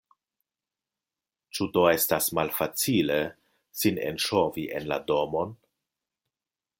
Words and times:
Ĉu 1.57 1.67
do 1.75 1.83
estas 1.91 2.29
malfacile 2.39 3.19
sin 3.83 4.03
enŝovi 4.07 4.67
en 4.81 4.89
la 4.93 4.99
domon? 5.13 5.57